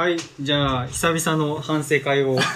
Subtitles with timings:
[0.00, 2.48] はい、じゃあ、久々の反省会を 反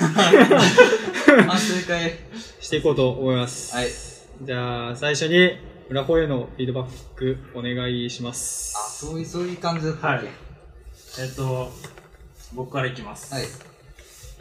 [1.59, 2.19] 省会。
[2.59, 3.77] していこうと思います。
[3.77, 3.89] はい。
[4.41, 5.51] じゃあ、最初に、
[5.91, 8.73] 裏方へのフィードバックお願いしまあ、す。
[8.99, 10.27] そういう、そういう感じだったっけ？
[10.27, 10.35] はい
[11.21, 11.71] えっと、
[12.55, 13.35] 僕からいきます。
[13.35, 13.43] はい。
[13.43, 13.49] は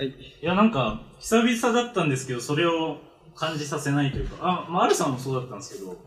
[0.05, 0.07] い。
[0.07, 2.99] いや、なんか、久々だったんですけど、それを
[3.35, 5.97] 感じさせないというか、あ、まあ、アルさんもそうだったんですけど、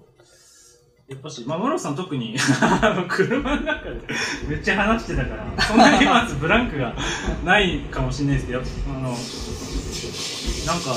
[1.09, 4.01] やっぱし、まあ、村さん特に、あの、車の中で
[4.49, 6.97] めっちゃ話してたから、そんなにまずブランクが
[7.45, 10.97] ないかもしれないですけど、あの、なんか、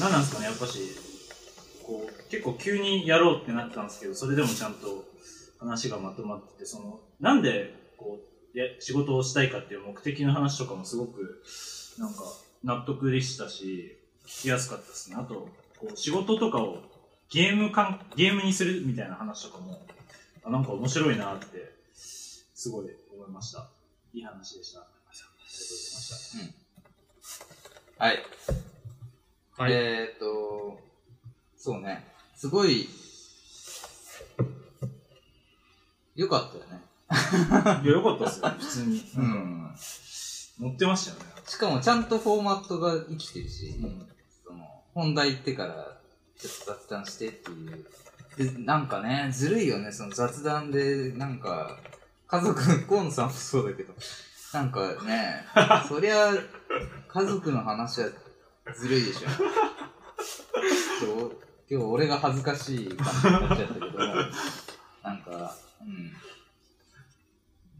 [0.00, 0.80] なんなんですかね、やっぱし、
[1.82, 5.06] こう、結構急にやろうってなったんですけど、それでもちゃんと
[5.58, 8.18] 話がまとまってて、その、なんで、こ
[8.54, 11.42] う、や仕事をしたいかっていう目的の話とかもすごく、
[11.98, 12.22] なんか、
[12.64, 13.96] 納得でしたし、
[14.26, 15.16] 聞きやすかったですね。
[15.18, 16.82] あと、こう、仕事とかを
[17.30, 19.86] ゲームかん、ゲームにするみたいな話とかも、
[20.44, 23.68] あなんか面白いなって、すごい思いました。
[24.14, 24.80] いい話でした。
[24.80, 26.78] ありがとうございまし
[27.98, 28.04] た。
[28.04, 28.18] はい。
[29.58, 29.72] はい。
[29.72, 30.80] えーっと、
[31.56, 32.04] そうね。
[32.34, 32.88] すごい、
[36.16, 36.82] よかったよね。
[37.84, 39.04] いや、よかったですよ、普通に。
[39.16, 39.74] うん。
[40.60, 41.26] 乗ってましたよね。
[41.46, 44.08] しかもちゃんとフォーマットが生きてるし、うん
[44.46, 45.97] その、本題行ってから、
[46.38, 47.86] 雑談してっていう。
[48.36, 51.76] で、なんかね、ずるいよね、その雑談で、なんか、
[52.28, 53.92] 家族、河野さんもそうだけど、
[54.52, 55.44] なんかね、
[55.88, 56.32] そりゃ、
[57.08, 58.08] 家族の話は
[58.74, 59.28] ずるいでしょ。
[61.00, 61.36] 今日、
[61.70, 63.88] 今日俺が恥ずかしい感じになっちゃったけど、
[65.02, 65.56] なんか、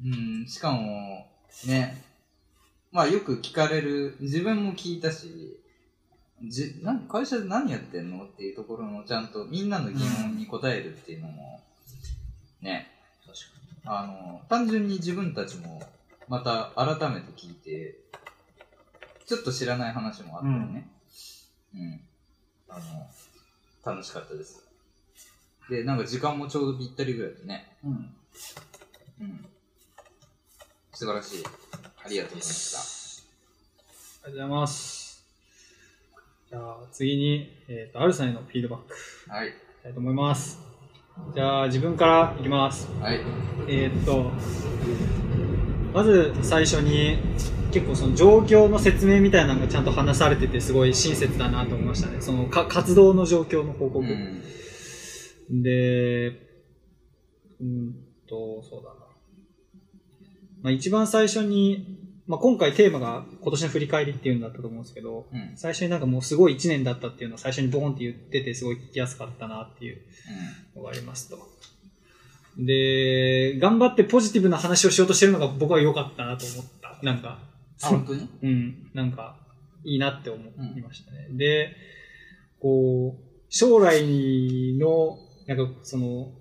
[0.05, 0.11] うん。
[0.11, 1.31] うん、しかも、
[1.67, 2.05] ね、
[2.91, 5.61] まあよく聞かれる、自分も聞いたし、
[6.45, 8.25] じなん会社で何やってんの？
[8.25, 11.63] っていうところのちゃんとみんなの疑問に答えるっていうのも、
[12.61, 12.91] ね、
[13.27, 13.39] 確
[13.91, 15.83] あの、単純に自分たちも
[16.29, 17.97] また改めて聞いて、
[19.27, 20.91] ちょっと知らない話もあったよね。
[21.75, 22.01] うん。
[22.69, 24.63] あの、楽しかったです。
[25.71, 27.77] で、なんか時間もちょうどぴったりぐらいでね。
[27.83, 28.15] うん。
[29.21, 29.47] うん。
[30.93, 31.45] 素晴らしい。
[32.05, 32.79] ありがとうございました。
[34.29, 35.08] ありがとうございます。
[36.51, 39.51] じゃあ、次に、えっ、と、アルさんへのフィードバックいはい。
[39.51, 40.59] きたいと思います。
[41.35, 42.89] じゃあ、自分からいきます。
[43.03, 43.21] はい。
[43.69, 44.31] えーっと、
[45.93, 47.19] まず最初に、
[47.71, 52.23] 結構その状況の説明みたいなのがちゃんと話されてて、すごい親切だなと思いましたね。
[52.23, 54.07] そのか活動の状況の報告。
[54.07, 55.63] うん。
[55.63, 56.29] で、
[57.61, 57.95] うん
[58.27, 59.01] と、そうだな。
[60.63, 61.98] まあ、一番最初に、
[62.29, 65.53] まあ、今回テーマが今年の振り返りっていうんだったと思うんですけど、うん。
[65.57, 70.03] 最初になんかもうすごい1年だったっていうのを最初にボーンって言ってて、すごい聞きやすかったなっていう
[70.77, 71.39] のがありますと。
[72.59, 76.99] で、頑張ってポジティブな話をしようとしてるのが僕は良かったなと思った。
[77.03, 77.39] なんか、
[77.83, 78.29] あ、本当に？
[78.43, 79.37] うん、なんか、
[79.85, 80.45] いいなって思
[80.77, 81.29] いましたね。
[81.31, 81.75] で、
[82.61, 84.03] こう、将来
[84.77, 86.33] の、なんかその、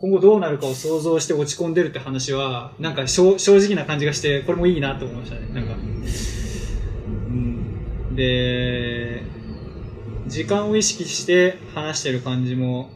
[0.00, 5.48] 今後どうなるかを想像して落ち込んでるって話は、なんか正正直な感じがして、これもいいなと思いましたね。
[5.52, 5.76] なんか、う
[7.32, 9.22] ん、で、
[10.28, 12.90] 時間を意識して話してる感じも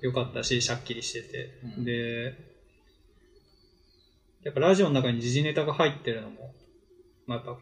[0.00, 1.60] 良かったし、しゃっきりしてて。
[1.78, 2.46] うんで、
[4.44, 6.54] やっぱラジオの中に時事ネタが入ってるのも、
[7.26, 7.58] まあ、やっぱ、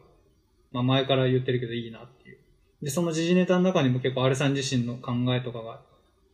[0.71, 2.37] まあ前から言ってるけどいいなっていう。
[2.81, 5.81] で、その時事ネタの中にも結構アルさん自身の考えとかが、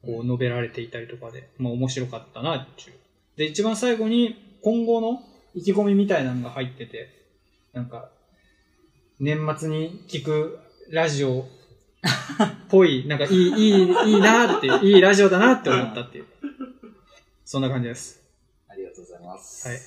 [0.05, 2.97] こう述べられていたりとかで、まあ面白かったなっていう。
[3.37, 5.23] で、一番最後に今後の
[5.53, 7.09] 意気込みみたいなのが入ってて、
[7.73, 8.09] なんか、
[9.19, 10.59] 年末に聞く
[10.89, 11.45] ラジオっ
[12.69, 16.25] ぽい、 なんかいい、いい、いいなっていう、いいラジオだなって思ったっていう。
[17.45, 18.23] そんな感じです。
[18.67, 19.67] ありがとうございます。
[19.67, 19.79] はい。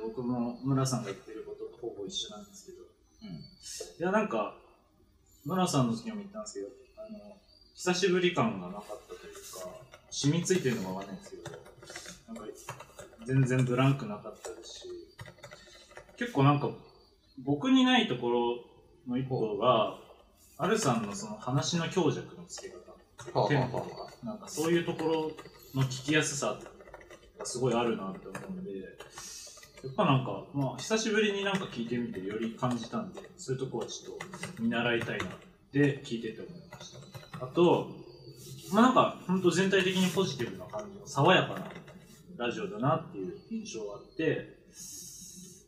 [0.00, 2.84] 僕も村さんが言ってることとほぼ一緒なんですけど、
[3.22, 3.28] うん。
[3.28, 3.42] い
[3.98, 4.56] や、なんか、
[5.44, 7.36] 村さんの時にも言ったんですけど、あの、
[7.74, 9.68] 久しぶり感がなかったというか、
[10.10, 11.50] 染みついてるのかわかんないんですけど、
[12.28, 12.44] なんか、
[13.26, 14.88] 全然ブランクなかったですし、
[16.16, 16.70] 結構なんか、
[17.38, 18.64] 僕にないところ
[19.08, 19.98] の一個が、
[20.58, 25.32] アルさんのその話の強弱のつけ方、テンポとか、なんかそういうところ
[25.74, 26.58] の聞きやすさ
[27.38, 28.86] がすごいあるなって思うんで、や
[29.90, 35.28] っぱなんか、まあ、久しぶりになんか聞いてみてより感じたんで、そういうとこはちょっと見習いたいなっ
[35.72, 37.01] て聞いてて思いました。
[37.42, 37.90] あと、
[38.72, 41.72] まあなんか、本当全体的にポジティブな感じの爽やかな
[42.36, 44.58] ラジオだなっていう印象があって、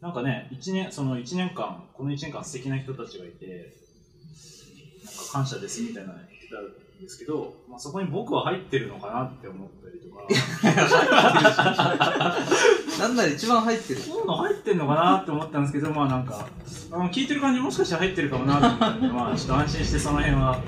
[0.01, 3.75] なんかね、1年、その一年間、この1年間素敵な人たちがいて、
[5.05, 10.29] なんか感謝ですみたいな言ってたですけど、まあ、そこに僕は入ってるのかなって思ったりとか、
[12.99, 14.01] なんなら一番入ってる。
[14.03, 16.47] そういうの入ってんのかなって思ったんですけど、まあなんか、
[16.93, 20.61] あの聞いてる感じもしかしたら入ってるかもなと思ったんで、まあちょっと安心してその辺は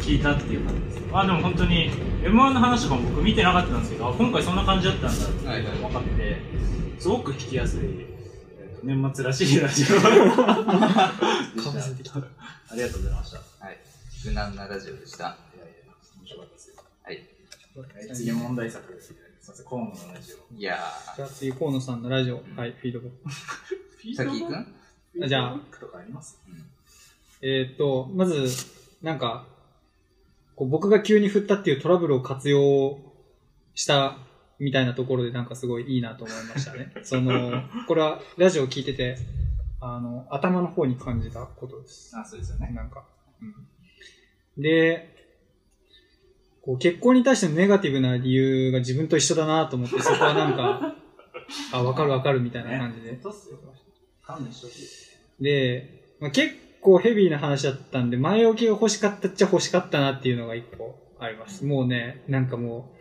[0.00, 1.00] 聞いたっていう感じです。
[1.12, 1.90] まあでも本当に、
[2.22, 6.40] M1 の話とかも僕見てなかったんですけど、あ今回そんな感じだったんだって分かって、
[6.98, 9.96] すごく聞きやすい、えーと年末らしいラジオ。
[12.70, 13.38] ありがとうございました。
[13.38, 13.78] いはい。
[14.24, 15.24] 無難なラジオでした。
[15.24, 16.74] やいや、面白かったですよ。
[17.02, 17.16] はい。
[17.16, 17.26] はい
[18.14, 19.08] 次問題作です。
[19.08, 19.18] すみ
[19.48, 20.54] ません、河野のラジオ。
[20.54, 20.78] いや
[21.16, 22.36] じゃあ次、河野さんのラジオ。
[22.56, 23.16] はい、フィードバック。
[24.04, 24.46] ー、 さきいく？
[24.46, 26.40] んフィーじゃあドバックとかあります？
[27.42, 28.46] えーっと、まず、
[29.02, 29.46] なんか、
[30.54, 33.00] こう僕が急に振ったっていうトラブルを活用
[33.74, 34.18] した
[34.60, 36.92] みたいなところでなんかすごいいいなと思いましたね。
[37.02, 39.16] その、これはラジオを聞いてて、
[39.80, 42.16] あの、頭の方に感じたことです。
[42.16, 42.70] あ、そうですよね。
[42.72, 43.04] なんか。
[43.42, 45.13] うん、で、
[46.64, 50.94] こう結婚に対してのネガティブな理由が自分と一緒だなと思って、 そこはなんか、
[51.72, 53.18] あ、わかるわかるみたいな感じで。
[55.40, 61.66] で、まあ、結構ヘビーな話だったんで、前置きが欲しかったっちゃ欲しかったなっていうのが一個あります。
[61.66, 62.94] もうね、なんかも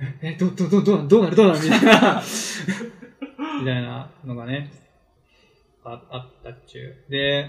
[0.00, 1.36] う、え、えど、ど、ど、どどうなる？
[1.36, 1.60] どうなる？
[1.62, 2.22] みたいな、
[3.60, 4.72] みたいなのがね、
[5.84, 7.10] ああったっちゅう。
[7.10, 7.48] で、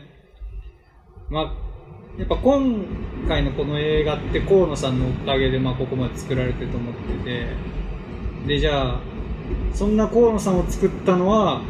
[1.29, 1.70] まあ、
[2.17, 2.85] やっぱ今
[3.27, 7.47] 回のこの映画って河野さんのおかげでまあここまで作られてると思ってて、
[8.47, 8.99] で、じゃあ、
[9.73, 11.61] そんな河野さんを作ったのは、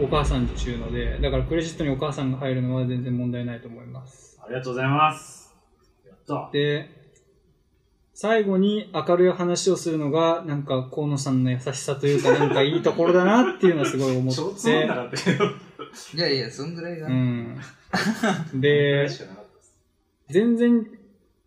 [0.00, 4.38] お母さんっちゅうので、だからクレジットにお母さんが入るのは全然問題ないと思います。
[4.42, 5.54] ありがとうございます。
[6.06, 6.50] やった。
[6.52, 6.88] で、
[8.14, 14.94] 最後に明るい話をするのが、なんか河野さんの優しさというか、なんかいいところだなっていうのはすごい思っ ってとつまんな。
[14.94, 15.44] かったけど。
[15.44, 15.48] い
[16.18, 17.06] やいや、そんぐらいが。
[17.06, 17.60] うん。
[18.60, 19.08] で
[20.30, 20.86] 全然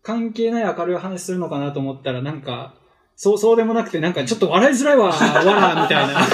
[0.02, 2.74] 関係ない明るい話するのかなと思ったら、なんか、
[3.16, 6.26] そうそうでもなくて、なんかちょっと笑いづらいわ、わら、みたいな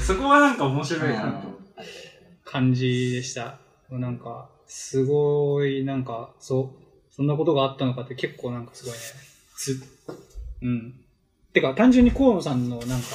[0.00, 1.58] そこがなんか面白いなと。
[2.44, 3.58] 感じでした。
[3.90, 6.82] なんか、すごい、なんか、そう、
[7.14, 8.98] そんなことがあったのかって結構なんかすごいね、
[9.56, 9.82] つ、
[10.62, 10.94] うん。
[11.52, 13.06] てか、単純に河野さんのなんか、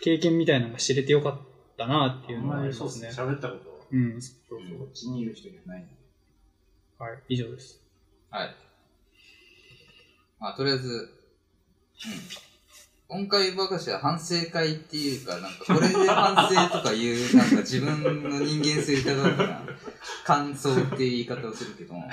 [0.00, 1.38] 経験みたいなのが知れてよかっ
[1.76, 3.08] たなっていうのがあまりそうですね。
[3.10, 3.32] りますね。
[3.34, 4.22] 喋ったこと、うん。
[4.22, 5.99] そうそう、こっちにいる人にはないんで。
[7.00, 7.80] はい、以上です。
[8.28, 8.54] はい。
[10.38, 11.08] まあ、とりあえず、うん。
[13.08, 19.62] 今回ばかしは反省会っていうか、なんかこれで反省とかいう、 なんか自分の人間性疑うから、
[20.26, 22.06] 感想っていう言い方をするけども。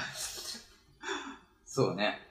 [1.66, 2.22] そうね。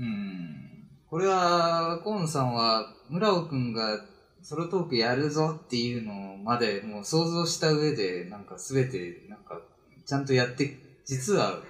[0.00, 0.88] うん。
[1.08, 4.04] これは、河野さんは、村尾くんが
[4.42, 9.62] ソロトークやるぞっていうのまでもう想像した上で、なんかすべて、なんか、
[10.04, 11.60] ちゃんとやって、実は、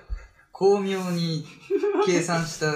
[0.52, 1.44] 巧妙に
[2.06, 2.72] 計算した、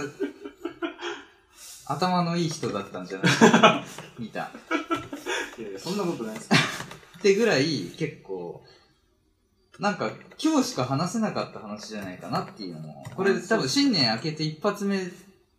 [1.89, 3.33] 頭のいい人だったんじゃない？
[3.33, 3.85] か
[4.19, 4.51] 見た。
[5.59, 6.49] いやいや、そんなことないです。
[7.19, 8.65] ってぐらい、結構、
[9.79, 10.11] なんか、
[10.43, 15.11] 今日しか話せなかった話じゃないかなっていうのも、これ多分新年明けて一発目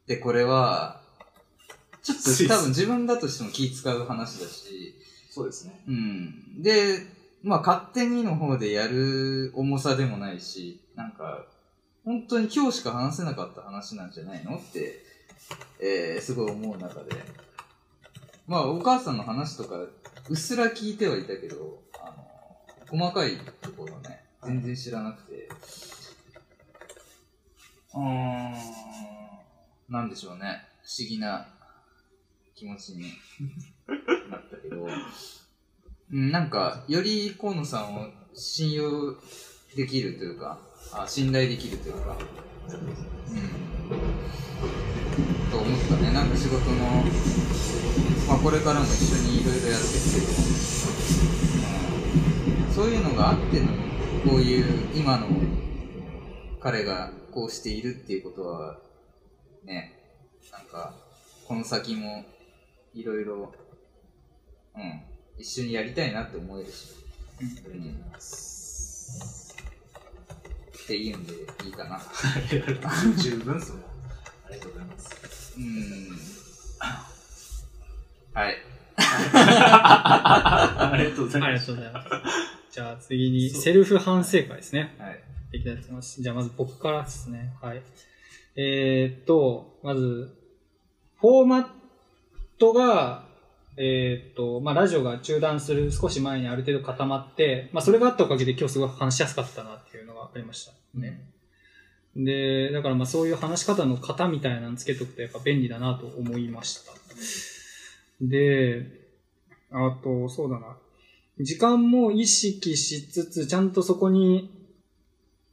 [0.07, 1.01] でこれは、
[2.03, 4.95] ちょっと多分自分だとしても気使う話だし、
[5.29, 5.81] そうですね。
[5.87, 6.61] うん。
[6.61, 7.05] で、
[7.47, 11.45] まあ勝手にの方でやる重さでもないし、なんか、
[12.03, 15.01] 本当に今日しか話せなかった話なんじゃないのって、
[15.79, 17.11] えー、すごい思う中で。
[18.47, 19.89] まあお母さんの話とか、う
[20.33, 22.13] っすら聞いてはいたけど、あ
[22.91, 25.49] の、細かいところね、全然知らなくて。
[27.93, 28.53] うーん、
[29.87, 30.67] なんでしょうね。
[30.83, 31.47] 不思議な
[32.55, 33.03] 気持ちに
[34.29, 34.85] なったけど、
[36.09, 39.15] なんか、より河野さんを信用
[39.75, 40.57] できるというか、
[40.93, 42.15] あ信頼できるというか、
[42.69, 42.77] うん、
[45.51, 46.13] と思ったね。
[46.13, 47.03] なんか仕事の、
[48.25, 50.27] まあこれからも一緒にいろいろやっていくけど、
[52.67, 53.67] うん、そういうのがあっての、
[54.29, 55.27] こういう今の
[56.61, 58.79] 彼がこうしているっていうことは、
[59.65, 59.91] ね、
[60.53, 60.93] なんか、
[61.45, 62.23] この先も
[62.93, 63.51] いろいろ、
[64.73, 65.01] うん、
[65.37, 66.93] 一緒にやりたいなって思えるし、
[67.41, 67.51] うん、っ
[70.87, 71.33] ていうんで
[71.65, 72.01] いいかな。
[73.17, 73.81] 十分っすもん。
[73.81, 75.55] ありがとうございます。
[75.57, 76.17] うん。
[78.33, 78.55] はい。
[78.97, 81.47] ありがとうございます。
[81.47, 82.09] ありがとうございます。
[82.71, 84.95] じゃあ次に、セルフ反省会ですね。
[84.97, 85.19] はい。
[85.53, 86.21] いきたいと思います。
[86.21, 87.53] じゃあまず僕からですね。
[87.61, 87.81] はい。
[88.55, 90.33] えーっと、まず、
[91.19, 91.67] フォーマッ
[92.57, 93.26] トが、
[93.77, 101.29] えーっと、まあ、ラジオが中断する少し前にある程度固まって、まあ、それがあったおかげで今日すごい話しやすかったなっていうのがありましたね。
[102.15, 106.91] で、だからまあそういう話し方の型みたいなのつけとくとやっぱ便利だなと思いました。
[108.19, 108.87] で、
[109.71, 110.77] あと、そうだな。
[111.39, 114.49] 時間も意識しつつ、ちゃんとそこに、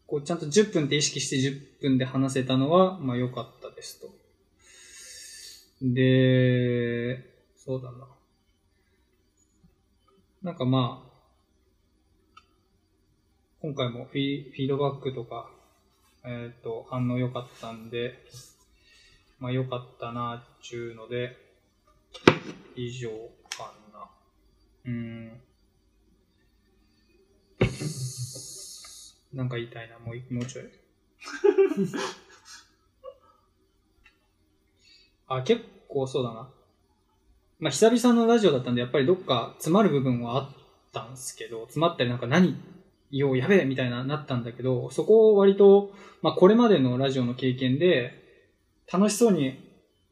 [0.07, 4.09] こう、ちゃんと10分って意識して10分で話せたのは、まあ良かったですと。
[5.83, 7.19] で、
[7.57, 8.14] そうだな。
[10.45, 11.11] なんかまあ、
[13.63, 15.49] 今回もフィフィードバックとか、
[16.23, 18.19] えっ、と、反応良かったんで、
[19.39, 21.35] まあ良かったな、っちゅうので、
[22.77, 23.09] 以上
[23.57, 24.07] かな。
[24.85, 25.41] うーん。
[29.33, 30.67] なんか言いたいな、もうい、もうちょい。
[35.27, 36.51] あ、結構そうだな。
[37.65, 40.49] まあ、久々のラジオだったんで、やっぱりどっか詰まる部分はあっ
[40.93, 42.57] たんですけど、詰まったりなんか何
[43.11, 45.91] 言おうやべえみたいななったんだけど、そこを割と、
[46.21, 48.23] まあ、これまでのラジオの経験で、
[48.93, 49.67] 楽しそうに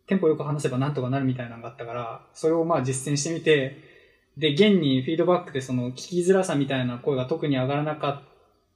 [0.06, 3.76] テンポよく話せばなんとかなるみたいなのがあったから、それをまあ実践してみて、
[4.38, 8.28] で、現にフィードバックでその聞きづらさみたいな声が特に上がらなかっ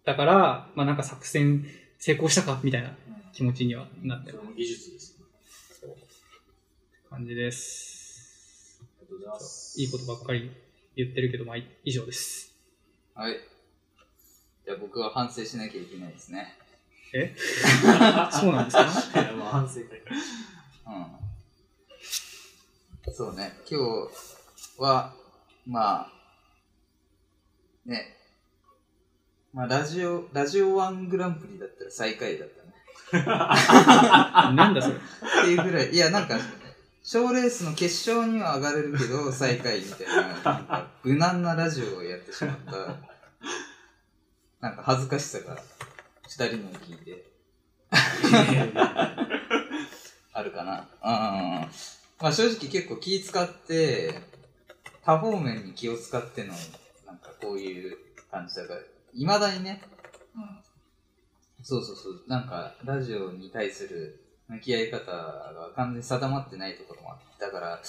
[0.05, 1.65] たから、まあなんか作戦
[1.99, 2.91] 成功したかみたいな
[3.33, 5.17] 気持ちにはなってるそれも技術です。
[7.09, 7.96] 感じです。
[9.07, 9.81] ありがとうございます。
[9.81, 10.51] いいことばっかり
[10.97, 12.53] 言ってるけど、まあ以上です。
[13.15, 13.37] はい。
[14.65, 16.55] じゃあ僕は反省しなきゃいけないですね。
[17.15, 17.35] え？
[18.33, 18.77] そうなんです
[19.13, 19.23] か？
[19.23, 20.03] いや、まあ反省会。
[23.07, 23.15] うん。
[23.15, 25.15] そうね、今日は、
[25.67, 26.13] まあ、
[27.89, 28.17] ね、
[29.53, 32.73] まあラジオ、ラジオワングランプリだったら最下位だったね。
[34.57, 34.97] なんだそれ。
[34.97, 34.99] っ
[35.45, 36.37] ていうぐらい、いや、なんか、
[37.07, 42.73] 賞レースの決勝には上がれるけど、 最下位みたいな、なんか、無難なラジオをやってしまった、
[44.61, 45.57] なんか恥ずかしさが、
[46.25, 47.31] 二人のを聞いて、
[50.33, 50.81] あるかな。
[50.81, 51.09] う
[51.65, 51.71] ん。
[52.21, 54.21] まあ正直結構気使って、
[55.05, 56.53] 多方面に気を使っての、
[57.07, 57.97] なんかこういう
[58.33, 58.81] 感じだから、
[59.13, 59.81] 未だにね、
[61.63, 67.81] そうそうそう、なんかラジオに対する向き合い方が完全に定まってないところもあって、だから、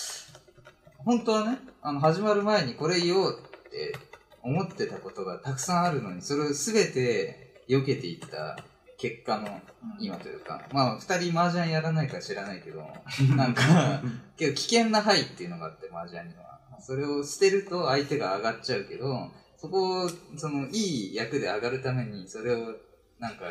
[0.98, 3.96] 本当はね、あの、始まる前にこれ言おうって
[4.42, 8.58] 思ってたことがたくさんあるのに、それを全て避けていった
[8.98, 9.62] 結果の
[10.00, 12.82] 今というか、まあ、二人麻雀やらないか知らないけど、
[13.38, 14.02] なんか、
[14.38, 16.60] 結構危険な範囲っていうのがあって、麻雀には。
[16.80, 22.76] それを捨てると相手が上がっちゃうけど、そこを、その、いい役で上がるために、それを、
[23.20, 23.46] なんか、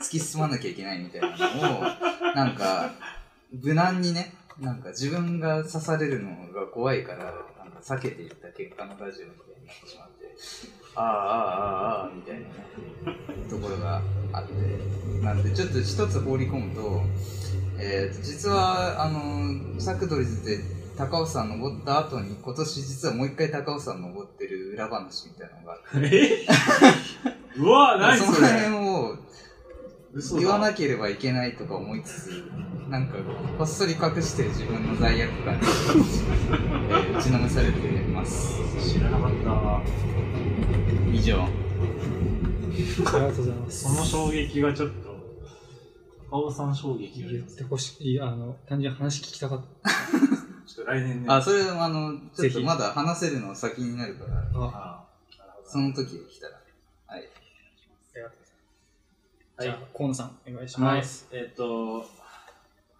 [0.00, 1.82] 突き進まなきゃいけないみたいなのを、
[2.34, 2.92] なんか、
[3.52, 10.34] 無難にね、なんか自分が刺されるのが怖いから、なんか避けていった結果のラジオみたいになってしまって、
[10.94, 12.46] ああ、ああ、ああ、ああ、みたいなね、
[13.50, 14.00] ところが
[14.32, 17.02] あって、なんでちょっと一つ放り込むと、
[17.78, 20.58] えーと、実は、あの、サクドリズで
[20.96, 26.46] 高尾山登った後に、今年実はもう一回高尾山登ってる裏話みたいなのがあって、え？
[27.60, 29.16] うわ、何そのそれ辺を
[30.38, 32.44] 言わなければいけないとか思いつつ、
[32.88, 33.16] なんか、
[33.58, 37.78] こっそり隠して自分の罪悪感に、えー打ちのめされて
[38.12, 38.56] ます。
[38.80, 39.82] 知らなかった。
[41.12, 41.42] 以上。
[41.42, 43.82] ありがとうございます。
[43.82, 45.16] その衝撃がちょっと、
[46.30, 48.20] 高尾さん衝撃言ってほしい。
[48.20, 49.90] あの、単純に話聞きたかった。
[49.90, 51.26] ちょっと来年ね。
[51.28, 55.04] あ、それ、あの、ちょっぜひとまだ話せるのは先になるから、
[55.66, 56.65] その時が来たら。
[59.58, 61.26] はい河野さん、お願いしはいます。。
[61.32, 62.04] えっ、と、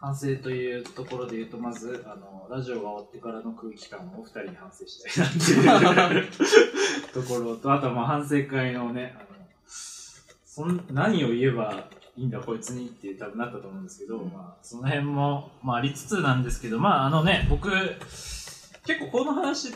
[0.00, 6.32] 反省というところで言うと、まず、あの、ラジオが終わってからの空気感を二人に反省したいなっていう
[7.12, 9.26] ところと、あとはまあ反省会のね、あの、
[10.46, 17.70] そん何を言えばいいんだこいつにって多分なったと思うんですけど、まあ、その辺も、まあ、ありつつなんですけど、まあ、あのね、僕、
[18.86, 19.74] 結構この話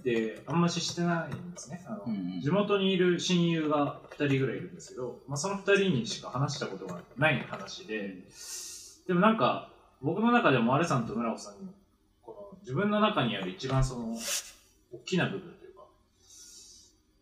[0.00, 1.84] ってあんまししてないんですね。
[1.86, 2.40] あのうんうん。
[2.40, 8.16] 地元にいる親友が2人ぐらいいるんですけど、まあ、その2人にしか話したことがない話で、
[9.06, 9.70] でもなんか、
[10.02, 11.68] 僕の中でもアレさんと村尾さんに、
[12.22, 14.16] この自分の中にある一番その、
[14.92, 15.82] 大きな部分というか、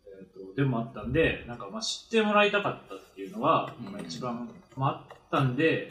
[0.07, 3.91] えー、とでもあったんで、なんかまあ知ってもらいたかったっていうのが、うん。
[3.91, 5.89] まあ、一番、まあ、あったんで、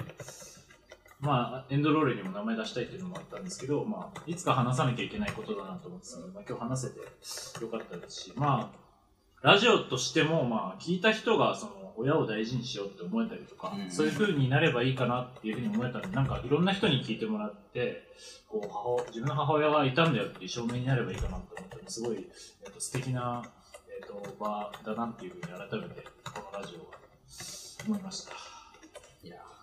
[1.21, 18.09] まあ、エンドロールにも名前出したいっていうのもあったんですけど、まあ、いつか話さなきゃいけないことだなと思ってたので、まあ、今日話せてよかったですし、まあ、ラジオとしても、まあ、聞いた人が、その、親を大事にしようって思えたりとか、うんそういう風になればいいかなっていう風に思えたので、なんか、いろんな人に聞いてもらって、
[18.47, 22.27] こう母親自分の母親がいたんだよっていう証明になればいいかなと思ったのですごい、
[22.65, 23.43] えっと素敵な、
[24.01, 26.99] えっと場だなっていう風に改めてこのラジオが
[27.87, 28.33] 思いました。
[29.23, 29.58] いやー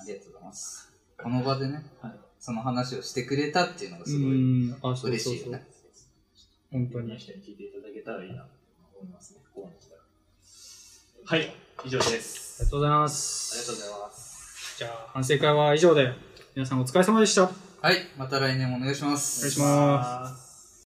[0.00, 0.88] ありがとうございます。
[1.18, 1.64] ありがとうございます。
[1.64, 2.12] この場でね、はい
[2.44, 4.70] その話をしてくれたっていうのがうすごいん。
[4.70, 5.66] あ、そうそうそう嬉しいよね。。
[6.70, 7.16] 本当に。
[7.16, 8.48] 人に聞いていただけたらいいなと
[9.00, 9.40] 思いますね。
[9.54, 10.00] ここまで来たら。
[11.24, 12.60] はい、以上です。
[12.60, 13.66] ありがとうございまありがす。
[13.66, 14.78] とうございます。
[14.78, 16.12] じゃあ、反省会は以上で、
[16.54, 17.44] 皆さんお疲れ様でした。
[17.44, 17.48] お
[17.80, 19.40] はい、また来年もお願いします。
[19.40, 20.40] 願いします。
[20.42, 20.43] す。